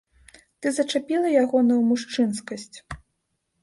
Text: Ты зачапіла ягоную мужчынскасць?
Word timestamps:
Ты 0.61 0.71
зачапіла 0.77 1.27
ягоную 1.43 1.81
мужчынскасць? 1.93 2.77